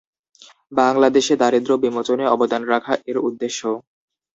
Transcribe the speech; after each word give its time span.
বাংলাদেশে 0.71 1.33
দারিদ্র্য 1.41 1.75
বিমোচনে 1.83 2.25
অবদান 2.27 2.61
রাখা 2.71 2.93
এর 3.09 3.17
উদ্দেশ্য। 3.27 3.61